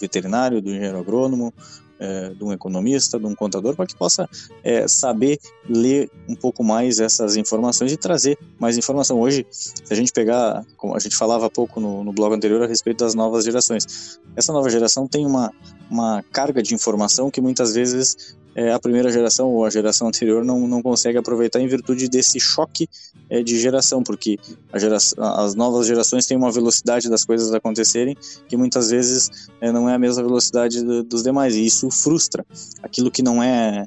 [0.00, 1.52] veterinário, do engenheiro agrônomo,
[1.98, 4.28] é, de um economista, de um contador, para que possa
[4.62, 9.18] é, saber ler um pouco mais essas informações e trazer mais informação.
[9.18, 12.62] Hoje, se a gente pegar, como a gente falava há pouco no, no blog anterior
[12.62, 15.52] a respeito das novas gerações, essa nova geração tem uma,
[15.90, 20.42] uma carga de informação que muitas vezes é, a primeira geração ou a geração anterior
[20.42, 22.88] não, não consegue aproveitar em virtude desse choque
[23.28, 24.38] é, de geração, porque
[24.74, 28.16] geração, as novas gerações têm uma velocidade das coisas acontecerem
[28.48, 32.46] que muitas vezes é, não é a mesma velocidade do, dos demais, e isso frustra.
[32.82, 33.84] Aquilo que não é,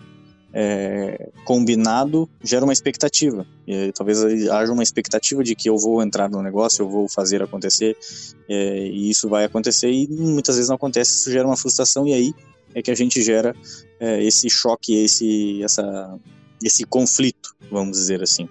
[0.54, 3.48] é combinado gera uma expectativa.
[3.68, 7.42] E, talvez haja uma expectativa de que eu vou entrar no negócio, eu vou fazer
[7.42, 7.98] acontecer,
[8.48, 12.14] é, e isso vai acontecer, e muitas vezes não acontece, isso gera uma frustração, e
[12.14, 12.36] aí
[12.74, 13.56] é que a gente gera
[14.00, 16.18] é, esse choque, esse, essa,
[16.64, 18.48] esse conflito, vamos dizer assim.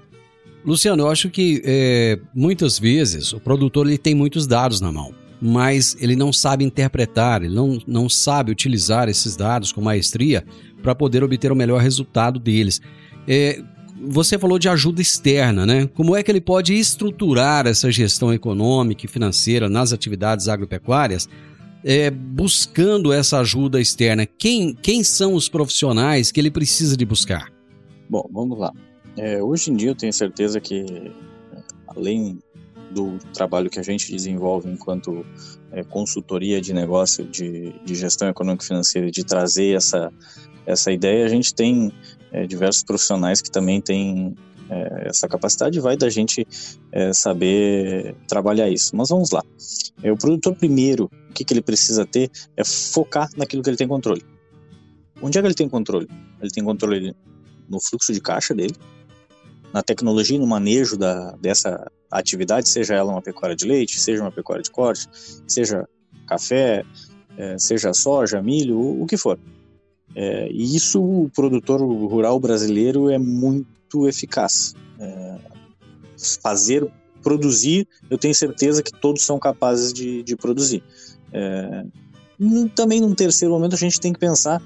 [0.64, 5.14] Luciano, eu acho que é, muitas vezes o produtor ele tem muitos dados na mão,
[5.40, 10.44] mas ele não sabe interpretar, ele não, não sabe utilizar esses dados com maestria
[10.82, 12.80] para poder obter o melhor resultado deles.
[13.26, 13.62] É,
[14.06, 15.88] você falou de ajuda externa, né?
[15.94, 21.28] Como é que ele pode estruturar essa gestão econômica e financeira nas atividades agropecuárias
[21.88, 24.26] é, buscando essa ajuda externa?
[24.26, 27.50] Quem, quem são os profissionais que ele precisa de buscar?
[28.10, 28.70] Bom, vamos lá.
[29.16, 30.84] É, hoje em dia eu tenho certeza que,
[31.86, 32.38] além
[32.90, 35.24] do trabalho que a gente desenvolve enquanto
[35.72, 40.12] é, consultoria de negócio, de, de gestão econômica financeira, de trazer essa,
[40.66, 41.90] essa ideia, a gente tem
[42.30, 44.36] é, diversos profissionais que também têm
[44.70, 46.46] é, essa capacidade, vai da gente
[46.92, 48.94] é, saber trabalhar isso.
[48.96, 49.42] Mas vamos lá.
[50.02, 53.76] É, o produtor, primeiro, o que, que ele precisa ter é focar naquilo que ele
[53.76, 54.24] tem controle.
[55.20, 56.08] Onde é que ele tem controle?
[56.40, 57.14] Ele tem controle
[57.68, 58.74] no fluxo de caixa dele,
[59.72, 64.32] na tecnologia no manejo da, dessa atividade, seja ela uma pecuária de leite, seja uma
[64.32, 65.06] pecuária de corte,
[65.46, 65.86] seja
[66.26, 66.84] café,
[67.36, 69.38] é, seja soja, milho, o, o que for.
[70.14, 73.77] É, e isso o produtor rural brasileiro é muito
[74.08, 74.74] eficaz.
[74.98, 75.38] É,
[76.42, 76.86] fazer,
[77.22, 80.82] produzir, eu tenho certeza que todos são capazes de, de produzir.
[81.32, 81.84] É,
[82.74, 84.62] também num terceiro momento a gente tem que pensar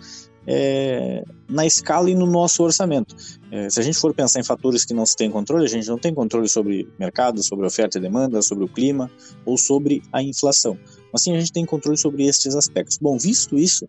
[0.46, 3.14] é, na escala e no nosso orçamento.
[3.50, 5.86] É, se a gente for pensar em fatores que não se tem controle, a gente
[5.86, 9.10] não tem controle sobre mercado, sobre oferta e demanda, sobre o clima
[9.44, 10.78] ou sobre a inflação.
[11.12, 12.96] Mas sim a gente tem controle sobre estes aspectos.
[12.98, 13.86] Bom, visto isso,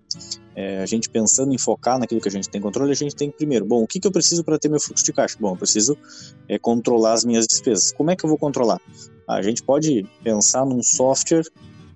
[0.55, 3.31] é, a gente pensando em focar naquilo que a gente tem controle, a gente tem
[3.31, 5.37] que primeiro, bom, o que, que eu preciso para ter meu fluxo de caixa?
[5.39, 5.97] Bom, eu preciso
[6.49, 7.93] é, controlar as minhas despesas.
[7.93, 8.81] Como é que eu vou controlar?
[9.27, 11.45] A gente pode pensar num software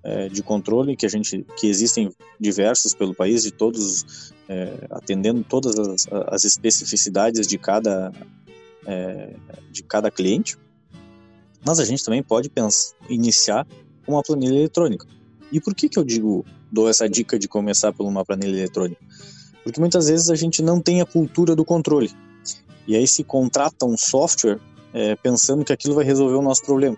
[0.08, 5.44] é, de controle que a gente que existem diversos pelo país de todos é, atendendo
[5.44, 8.14] todas as, as, especificidades de cada
[8.86, 9.34] é,
[9.70, 10.56] de cada cliente.
[11.66, 13.68] Mas a gente também pode pensar, iniciar
[14.08, 15.06] uma planilha eletrônica.
[15.52, 19.06] E por que que eu digo dou essa dica de começar por uma planilha eletrônica?
[19.62, 22.10] Porque muitas vezes a gente não tem a cultura do controle.
[22.88, 24.60] E aí se contrata um software
[24.94, 26.96] é, pensando que aquilo vai resolver o nosso problema.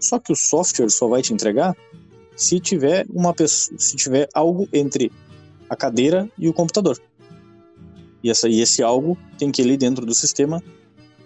[0.00, 1.76] Só que o software só vai te entregar
[2.38, 5.10] se tiver uma pessoa, se tiver algo entre
[5.68, 6.96] a cadeira e o computador.
[8.22, 10.62] E, essa, e esse algo tem que ir dentro do sistema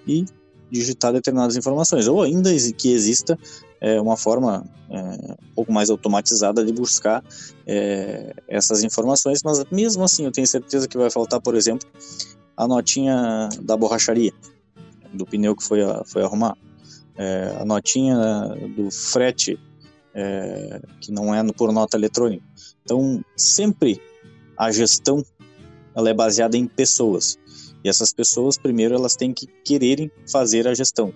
[0.07, 0.25] e
[0.70, 2.09] digitar determinadas informações.
[2.09, 3.38] Ou ainda que exista
[3.79, 7.22] é, uma forma é, um pouco mais automatizada de buscar
[7.66, 11.87] é, essas informações, mas mesmo assim eu tenho certeza que vai faltar, por exemplo,
[12.57, 14.33] a notinha da borracharia.
[15.12, 16.57] do pneu que foi, foi arrumar,
[17.18, 18.16] é, a notinha
[18.75, 19.59] do frete
[20.14, 22.44] é, que não é por nota eletrônica.
[22.85, 24.01] Então, sempre
[24.57, 25.25] a gestão
[25.94, 27.38] ela é baseada em pessoas.
[27.85, 31.12] E essas pessoas, primeiro, elas têm que quererem fazer a gestão.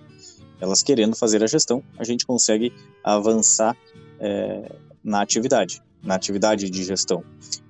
[0.59, 3.75] Elas querendo fazer a gestão, a gente consegue avançar
[4.19, 7.23] é, na atividade, na atividade de gestão.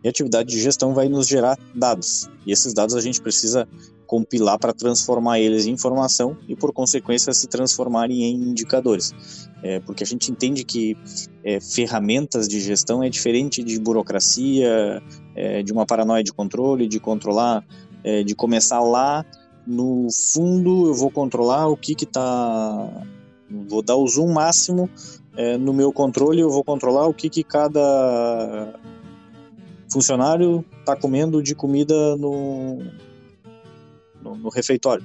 [0.04, 2.30] E a atividade de gestão vai nos gerar dados.
[2.46, 3.68] E esses dados a gente precisa
[4.08, 9.14] compilar para transformar eles em informação e, por consequência, se transformarem em indicadores.
[9.62, 10.98] É, porque a gente entende que
[11.44, 15.04] é, ferramentas de gestão é diferente de burocracia,
[15.36, 17.64] é, de uma paranoia de controle, de controlar,
[18.04, 19.26] é, de começar lá
[19.68, 23.06] no fundo eu vou controlar o que está
[23.68, 24.90] vou dar o zoom máximo
[25.36, 28.74] é, no meu controle eu vou controlar o que que cada
[29.92, 32.80] funcionário está comendo de comida no,
[34.28, 35.04] no, no refeitório.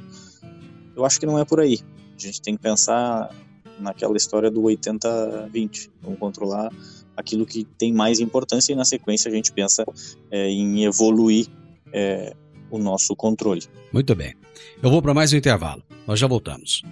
[0.96, 1.78] Eu acho que não é por aí.
[2.16, 3.35] A gente tem que pensar
[3.78, 5.90] naquela história do 80-20.
[6.02, 6.70] Vamos controlar
[7.16, 9.85] aquilo que tem mais importância e na sequência a gente pensa
[10.30, 11.46] é, em evoluir
[11.92, 12.35] é,
[12.70, 13.62] o nosso controle.
[13.92, 14.35] Muito bem.
[14.82, 15.82] Eu vou para mais um intervalo.
[16.06, 16.82] Nós já voltamos.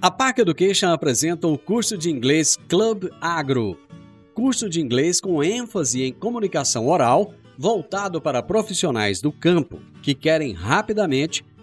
[0.00, 3.78] A Park Education apresenta o curso de inglês Club Agro.
[4.34, 10.52] Curso de inglês com ênfase em comunicação oral, voltado para profissionais do campo que querem
[10.52, 11.44] rapidamente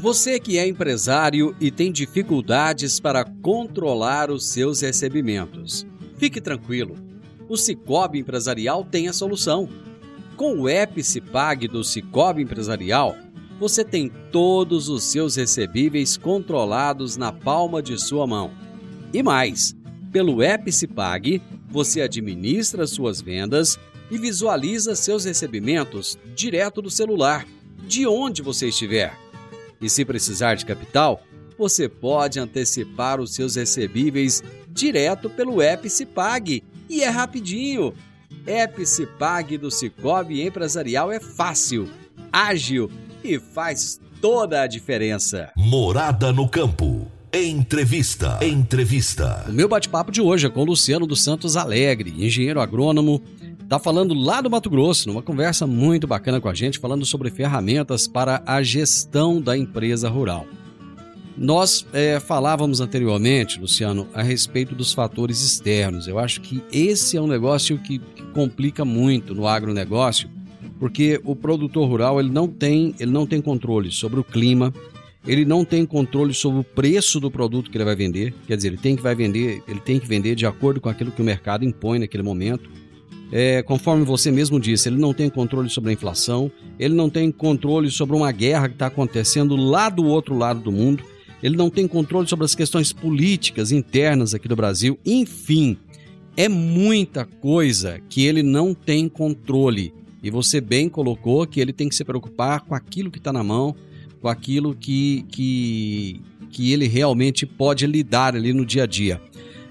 [0.00, 5.84] Você que é empresário e tem dificuldades para controlar os seus recebimentos,
[6.16, 6.94] fique tranquilo.
[7.48, 9.68] O Cicobi Empresarial tem a solução.
[10.36, 11.02] Com o app
[11.68, 13.16] do Cicobi Empresarial,
[13.58, 18.52] você tem todos os seus recebíveis controlados na palma de sua mão.
[19.12, 19.74] E mais,
[20.12, 23.76] pelo Epicipag, você administra suas vendas
[24.12, 27.44] e visualiza seus recebimentos direto do celular,
[27.84, 29.27] de onde você estiver.
[29.80, 31.22] E se precisar de capital,
[31.58, 37.92] você pode antecipar os seus recebíveis direto pelo Epicipag e é rapidinho.
[38.46, 41.88] Epicipag do Cicobi Empresarial é fácil,
[42.32, 42.90] ágil
[43.22, 45.50] e faz toda a diferença.
[45.56, 47.10] Morada no campo.
[47.32, 48.38] Entrevista.
[48.42, 49.44] Entrevista.
[49.48, 53.22] O meu bate-papo de hoje é com Luciano dos Santos Alegre, engenheiro agrônomo.
[53.68, 57.30] Tá falando lá do Mato Grosso, numa conversa muito bacana com a gente, falando sobre
[57.30, 60.46] ferramentas para a gestão da empresa rural.
[61.36, 66.08] Nós é, falávamos anteriormente, Luciano, a respeito dos fatores externos.
[66.08, 70.30] Eu acho que esse é um negócio que, que complica muito no agronegócio,
[70.80, 74.72] porque o produtor rural ele não tem, ele não tem controle sobre o clima,
[75.26, 78.68] ele não tem controle sobre o preço do produto que ele vai vender, quer dizer,
[78.68, 81.24] ele tem que vai vender, ele tem que vender de acordo com aquilo que o
[81.24, 82.87] mercado impõe naquele momento.
[83.30, 87.30] É, conforme você mesmo disse, ele não tem controle sobre a inflação, ele não tem
[87.30, 91.04] controle sobre uma guerra que está acontecendo lá do outro lado do mundo,
[91.42, 95.76] ele não tem controle sobre as questões políticas internas aqui do Brasil, enfim,
[96.36, 99.92] é muita coisa que ele não tem controle.
[100.22, 103.44] E você bem colocou que ele tem que se preocupar com aquilo que está na
[103.44, 103.74] mão,
[104.20, 109.20] com aquilo que, que, que ele realmente pode lidar ali no dia a dia.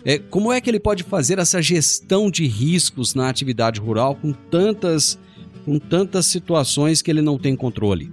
[0.07, 4.31] É, como é que ele pode fazer essa gestão de riscos na atividade rural com
[4.31, 5.19] tantas,
[5.65, 8.09] com tantas situações que ele não tem controle?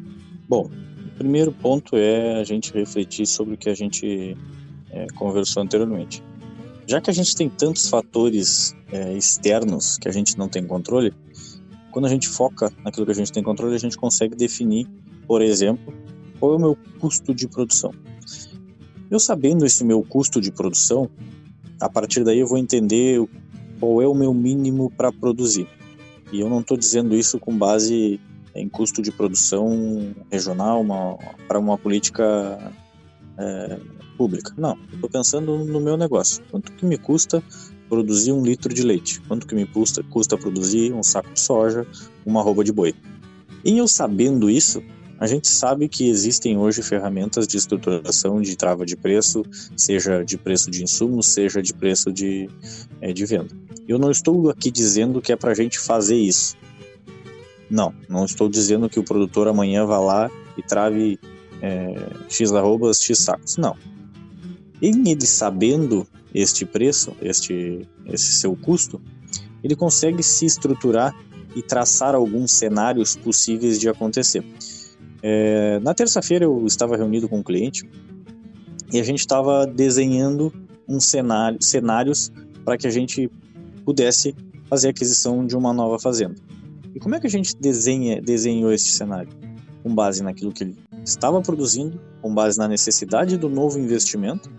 [0.48, 0.68] Bom,
[1.06, 4.36] o primeiro ponto é a gente refletir sobre o que a gente
[4.90, 6.20] é, conversou anteriormente.
[6.84, 11.12] Já que a gente tem tantos fatores é, externos que a gente não tem controle,
[11.92, 14.88] quando a gente foca naquilo que a gente tem controle, a gente consegue definir,
[15.28, 15.94] por exemplo,
[16.40, 17.92] qual é o meu custo de produção.
[19.08, 21.08] Eu sabendo esse meu custo de produção,
[21.80, 23.20] a partir daí eu vou entender
[23.80, 25.66] qual é o meu mínimo para produzir.
[26.32, 28.20] E eu não estou dizendo isso com base
[28.54, 30.84] em custo de produção regional
[31.48, 32.72] para uma política
[33.36, 33.78] é,
[34.16, 34.52] pública.
[34.56, 36.42] Não, estou pensando no meu negócio.
[36.50, 37.42] Quanto que me custa
[37.88, 39.20] produzir um litro de leite?
[39.22, 41.86] Quanto que me custa, custa produzir um saco de soja,
[42.24, 42.94] uma roupa de boi?
[43.64, 44.82] E eu sabendo isso,
[45.18, 49.44] a gente sabe que existem hoje ferramentas de estruturação de trava de preço,
[49.76, 52.48] seja de preço de insumos, seja de preço de,
[53.00, 53.54] é, de venda.
[53.86, 56.56] Eu não estou aqui dizendo que é para a gente fazer isso.
[57.70, 61.18] Não, não estou dizendo que o produtor amanhã vá lá e trave
[61.62, 61.94] é,
[62.28, 63.56] X arrobas, X sacos.
[63.56, 63.76] Não.
[64.82, 69.00] Em ele sabendo este preço, este, esse seu custo,
[69.62, 71.14] ele consegue se estruturar
[71.54, 74.44] e traçar alguns cenários possíveis de acontecer.
[75.26, 77.88] É, na terça-feira eu estava reunido com um cliente
[78.92, 80.52] e a gente estava desenhando
[80.86, 82.30] um cenário, cenários
[82.62, 83.30] para que a gente
[83.86, 84.36] pudesse
[84.68, 86.34] fazer a aquisição de uma nova fazenda.
[86.94, 89.30] E como é que a gente desenha, desenhou esse cenário?
[89.82, 94.52] Com base naquilo que ele estava produzindo, com base na necessidade do novo investimento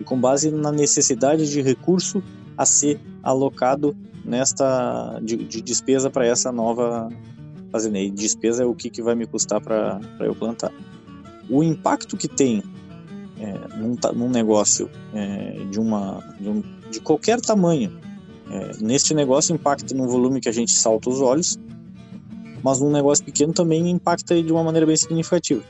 [0.00, 2.22] e com base na necessidade de recurso
[2.56, 3.94] a ser alocado
[4.24, 7.10] nesta de, de despesa para essa nova
[7.76, 7.98] fazenda.
[7.98, 10.72] E despesa é o que, que vai me custar para eu plantar.
[11.48, 12.62] O impacto que tem
[13.38, 17.92] é, num, num, negócio é, de, uma, de, um, de, qualquer tamanho,
[18.50, 21.58] é, neste negócio impacta no volume que a gente salta os olhos,
[22.62, 25.62] mas num negócio pequeno também impacta de uma maneira bem significativa.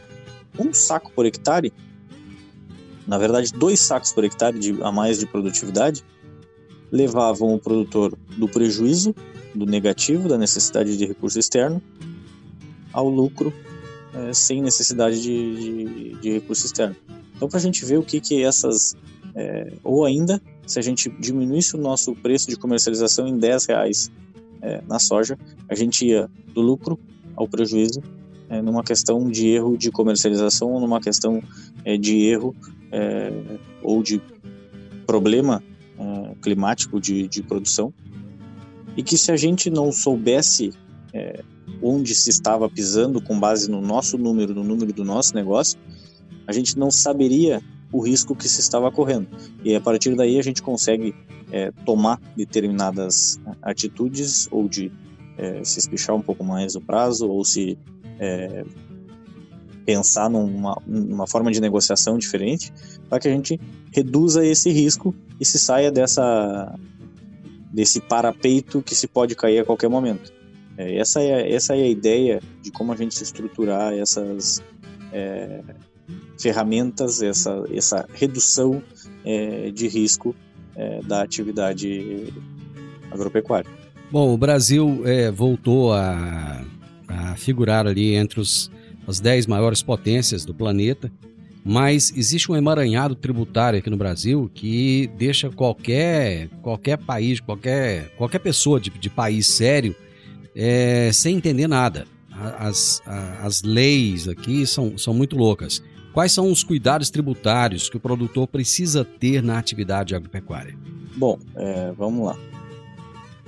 [0.59, 1.73] Um saco por hectare,
[3.07, 6.05] na verdade dois sacos por hectare de, a mais de produtividade,
[6.91, 9.15] levavam o produtor do prejuízo,
[9.55, 11.83] do negativo, da necessidade de recurso externo,
[12.93, 13.53] ao lucro
[14.15, 16.97] é, sem necessidade de, de, de, recurso externo.
[17.35, 18.97] Então, para a gente ver o que, que essas.
[19.35, 24.11] É, ou ainda, se a gente diminuísse o nosso preço de comercialização em 10 reais
[24.63, 26.99] é, na soja, a gente ia do lucro
[27.37, 28.03] ao prejuízo
[28.49, 31.43] é, numa questão de erro de comercialização ou numa questão
[31.85, 32.55] é, de erro
[32.91, 33.31] é,
[33.83, 34.21] ou de
[35.07, 35.63] problema
[35.99, 37.93] é, climático de, de produção
[38.97, 40.73] e que se a gente não soubesse
[41.13, 41.43] é,
[41.83, 45.79] onde se estava pisando com base no nosso número, no número do nosso negócio,
[46.47, 49.29] a gente não saberia o risco que se estava correndo.
[49.65, 51.15] E a partir daí a gente consegue
[51.51, 54.91] é, tomar determinadas atitudes ou de
[55.39, 57.79] é, se espichar um pouco mais o prazo ou se
[58.19, 58.65] é,
[59.87, 62.73] pensar numa, numa forma de negociação diferente
[63.09, 63.59] para que a gente
[63.93, 66.75] reduza esse risco e se saia dessa
[67.73, 70.33] desse parapeito que se pode cair a qualquer momento.
[70.79, 74.63] É, essa, é, essa é a ideia de como a gente se estruturar essas
[75.13, 75.61] é,
[76.41, 78.83] ferramentas, essa, essa redução
[79.25, 80.35] é, de risco
[80.75, 82.33] é, da atividade
[83.11, 83.71] agropecuária.
[84.11, 86.65] Bom, o Brasil é, voltou a,
[87.09, 88.71] a figurar ali entre os,
[89.07, 91.11] as 10 maiores potências do planeta
[91.69, 98.39] mas existe um emaranhado tributário aqui no Brasil que deixa qualquer, qualquer país, qualquer, qualquer
[98.39, 99.93] pessoa de, de país sério
[100.55, 102.07] é, sem entender nada.
[102.31, 103.03] As,
[103.43, 105.83] as leis aqui são, são muito loucas.
[106.13, 110.79] Quais são os cuidados tributários que o produtor precisa ter na atividade agropecuária?
[111.17, 112.39] Bom, é, vamos lá.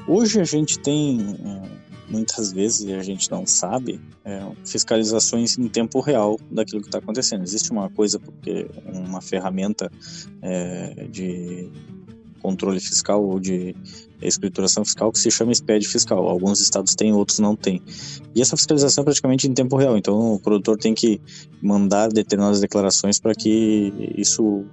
[0.09, 1.63] Hoje a gente tem é,
[2.09, 7.43] muitas vezes a gente não sabe é, fiscalizações em tempo real daquilo que está acontecendo.
[7.43, 9.91] Existe uma coisa porque uma ferramenta
[10.43, 11.71] é, de
[12.41, 13.75] controle fiscal ou de
[14.23, 16.29] escrituração fiscal que se chama SPED fiscal.
[16.29, 17.83] Alguns estados têm, outros não têm.
[18.35, 19.97] E essa fiscalização é praticamente em tempo real.
[19.97, 21.21] Então o produtor tem que
[21.61, 24.65] mandar determinadas declarações para que isso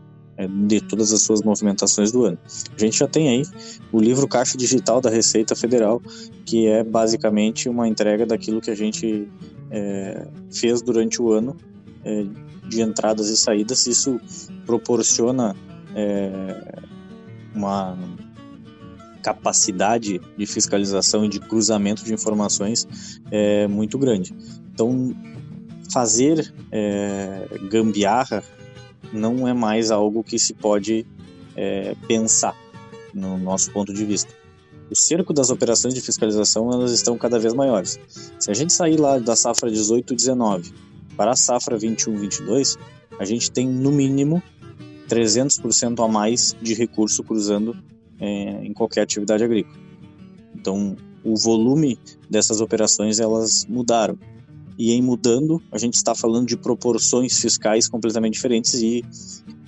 [0.68, 2.38] de todas as suas movimentações do ano.
[2.76, 3.44] A gente já tem aí
[3.92, 6.02] o livro Caixa Digital da Receita Federal,
[6.46, 9.28] que é basicamente uma entrega daquilo que a gente
[9.72, 11.56] é, fez durante o ano
[12.04, 12.26] é,
[12.68, 13.88] de entradas e saídas.
[13.88, 14.20] Isso
[14.66, 15.56] proporciona
[15.96, 16.82] é,
[17.54, 17.98] uma
[19.24, 24.36] capacidade de fiscalização e de cruzamento de informações é muito grande.
[24.72, 25.16] Então,
[25.92, 28.44] fazer é, gambiarra
[29.12, 31.06] não é mais algo que se pode
[31.56, 32.56] é, pensar
[33.14, 34.34] no nosso ponto de vista.
[34.90, 38.00] O cerco das operações de fiscalização elas estão cada vez maiores.
[38.40, 40.72] Se a gente sair lá da safra 18-19
[41.18, 42.78] para a safra 21-22,
[43.18, 44.44] a gente tem no mínimo
[45.08, 47.76] 300% a mais de recurso cruzando
[48.20, 49.78] é, em qualquer atividade agrícola.
[50.54, 51.98] Então, o volume
[52.30, 54.18] dessas operações elas mudaram
[54.78, 59.04] e em mudando, a gente está falando de proporções fiscais completamente diferentes e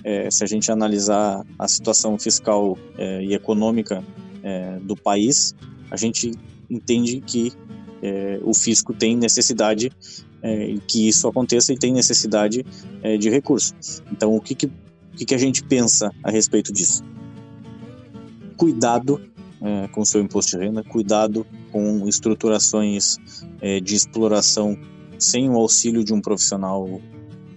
[0.04, 4.04] é, se a gente analisar a situação fiscal é, e econômica
[4.42, 5.54] é, do país,
[5.90, 6.32] a gente
[6.68, 7.52] entende que
[8.02, 9.90] é, o fisco tem necessidade
[10.42, 12.64] é, que isso aconteça e tem necessidade
[13.02, 14.02] é, de recursos.
[14.12, 17.02] Então, o que, que, o que, que a gente pensa a respeito disso?
[18.56, 19.20] Cuidado
[19.60, 23.18] é, com o seu imposto de renda, cuidado com estruturações
[23.60, 24.78] é, de exploração
[25.18, 27.00] sem o auxílio de um profissional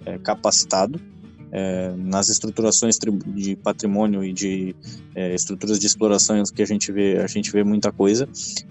[0.05, 0.99] é, capacitado.
[1.53, 2.97] É, nas estruturações
[3.35, 4.73] de patrimônio e de
[5.13, 8.25] é, estruturas de exploração que a gente vê, a gente vê muita coisa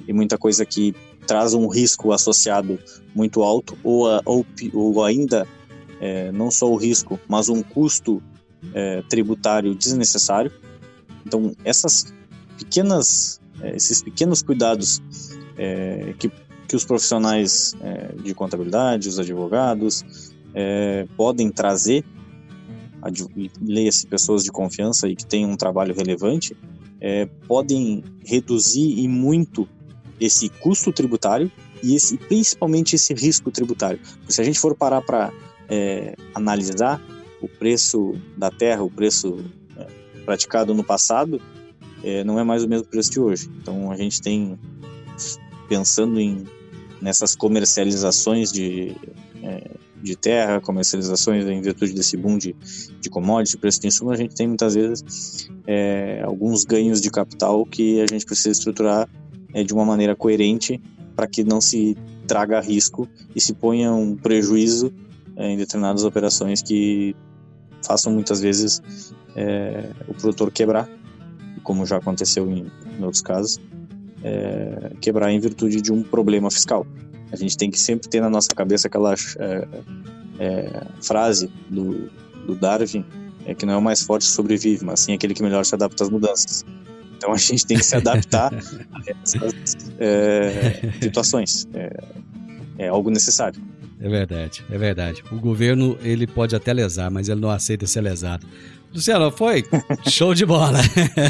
[0.09, 0.95] e muita coisa que
[1.27, 2.79] traz um risco associado
[3.15, 5.47] muito alto ou, a, ou, ou ainda
[6.01, 8.23] é, não só o risco, mas um custo
[9.11, 10.51] tributário desnecessário.
[11.27, 12.15] Então essas
[12.59, 13.43] pequenas,
[13.75, 15.03] esses pequenos cuidados
[16.19, 16.31] que,
[16.71, 17.75] que os profissionais
[18.23, 20.05] de contabilidade, os advogados
[21.17, 22.05] podem trazer
[23.61, 26.57] leia-se pessoas de confiança e que têm um trabalho relevante,
[27.01, 29.67] é, podem reduzir e muito
[30.21, 31.51] esse custo tributário
[31.83, 33.99] e esse, principalmente esse risco tributário.
[34.29, 35.33] Se a gente for parar para
[35.69, 37.01] é, analisar
[37.41, 39.43] o preço da terra, o preço
[39.79, 39.87] é,
[40.27, 41.41] praticado no passado,
[42.05, 43.51] é, não é mais o mesmo preço de hoje.
[43.63, 44.59] Então a gente tem,
[45.69, 46.45] pensando em
[47.01, 48.97] nessas comercializações de
[49.43, 49.71] é,
[50.03, 52.57] de terra, comercializações em virtude desse boom de,
[53.01, 57.65] de commodities, preço de insumo, a gente tem muitas vezes é, alguns ganhos de capital
[57.67, 59.09] que a gente precisa estruturar
[59.53, 60.81] é, de uma maneira coerente
[61.15, 61.97] para que não se
[62.27, 64.93] traga risco e se ponha um prejuízo
[65.37, 67.15] é, em determinadas operações que
[67.85, 70.89] façam muitas vezes é, o produtor quebrar,
[71.63, 73.61] como já aconteceu em, em outros casos,
[74.23, 76.87] é, quebrar em virtude de um problema fiscal.
[77.33, 79.69] A gente tem que sempre ter na nossa cabeça aquela é,
[80.39, 82.11] é, frase do,
[82.47, 83.05] do Darwin,
[83.47, 85.75] é que não é o mais forte que sobrevive, mas sim aquele que melhor se
[85.75, 86.65] adapta às mudanças.
[87.17, 88.53] Então a gente tem que se adaptar
[88.93, 91.69] a essas é, situações.
[91.75, 91.91] É,
[92.79, 93.63] é, algo necessário.
[94.01, 95.23] É verdade, é verdade.
[95.31, 98.47] O governo ele pode até lesar, mas ele não aceita ser lesado.
[98.93, 99.65] Luciano, foi
[100.09, 100.81] show de bola.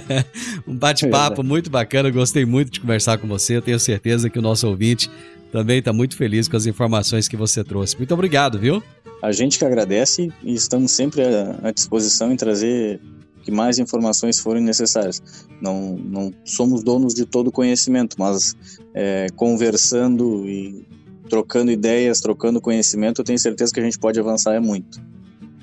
[0.66, 3.56] um bate-papo é muito bacana, gostei muito de conversar com você.
[3.56, 5.11] Eu tenho certeza que o nosso ouvinte
[5.52, 7.96] também está muito feliz com as informações que você trouxe.
[7.96, 8.82] Muito obrigado, viu?
[9.22, 11.22] A gente que agradece e estamos sempre
[11.62, 12.98] à disposição em trazer
[13.42, 15.22] que mais informações forem necessárias.
[15.61, 18.54] Não, não somos donos de todo o conhecimento, mas
[18.94, 20.86] é, conversando e
[21.28, 25.00] trocando ideias, trocando conhecimento, eu tenho certeza que a gente pode avançar é muito.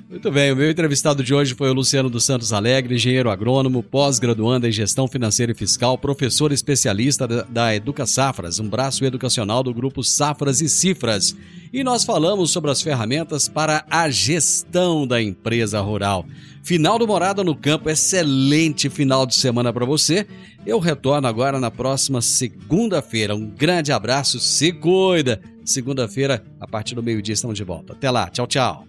[0.08, 3.82] Muito bem, o meu entrevistado de hoje foi o Luciano dos Santos Alegre, engenheiro agrônomo,
[3.82, 9.74] pós-graduando em gestão financeira e fiscal, professor especialista da Educa Safras, um braço educacional do
[9.74, 11.36] grupo Safras e Cifras.
[11.70, 16.24] E nós falamos sobre as ferramentas para a gestão da empresa rural.
[16.62, 20.26] Final do Morada no Campo, excelente final de semana para você.
[20.64, 23.36] Eu retorno agora na próxima segunda-feira.
[23.36, 25.38] Um grande abraço, se cuida.
[25.66, 27.92] Segunda-feira, a partir do meio-dia, estamos de volta.
[27.92, 28.88] Até lá, tchau, tchau.